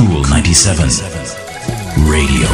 [0.00, 0.88] Cool 97
[2.08, 2.48] Radio.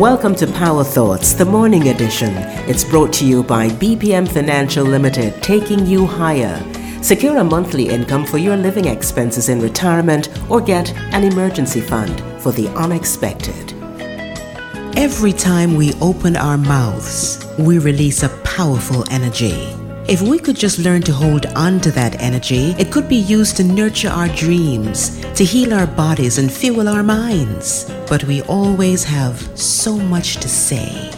[0.00, 2.32] Welcome to Power Thoughts, the morning edition.
[2.66, 6.58] It's brought to you by BPM Financial Limited, taking you higher.
[7.02, 12.22] Secure a monthly income for your living expenses in retirement or get an emergency fund
[12.40, 13.74] for the unexpected.
[14.96, 19.76] Every time we open our mouths, we release a powerful energy.
[20.08, 23.56] If we could just learn to hold on to that energy, it could be used
[23.56, 27.88] to nurture our dreams, to heal our bodies and fuel our minds.
[28.08, 31.12] But we always have so much to say.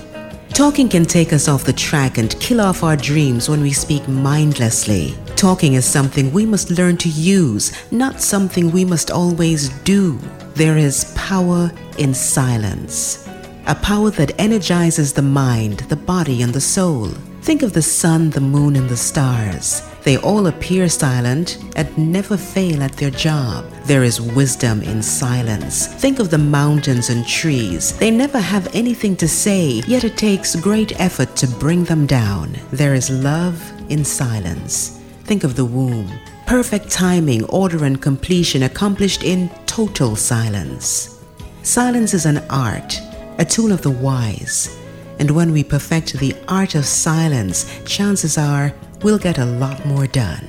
[0.51, 4.06] Talking can take us off the track and kill off our dreams when we speak
[4.06, 5.16] mindlessly.
[5.34, 10.19] Talking is something we must learn to use, not something we must always do.
[10.55, 13.27] There is power in silence.
[13.66, 17.09] A power that energizes the mind, the body, and the soul.
[17.45, 19.83] Think of the sun, the moon, and the stars.
[20.03, 23.70] They all appear silent and never fail at their job.
[23.84, 25.87] There is wisdom in silence.
[25.87, 27.98] Think of the mountains and trees.
[27.98, 32.56] They never have anything to say, yet it takes great effort to bring them down.
[32.72, 35.03] There is love in silence.
[35.25, 36.11] Think of the womb.
[36.47, 41.22] Perfect timing, order, and completion accomplished in total silence.
[41.62, 42.98] Silence is an art,
[43.37, 44.75] a tool of the wise.
[45.19, 50.06] And when we perfect the art of silence, chances are we'll get a lot more
[50.06, 50.45] done.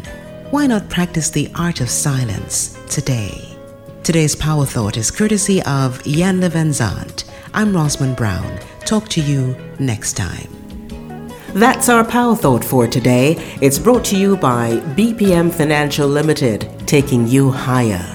[0.51, 3.57] Why not practice the art of silence today?
[4.03, 7.25] Today's Power Thought is courtesy of Iyanla Vanzant.
[7.53, 8.59] I'm Rosman Brown.
[8.85, 10.47] Talk to you next time.
[11.53, 13.35] That's our Power Thought for today.
[13.61, 18.14] It's brought to you by BPM Financial Limited, taking you higher.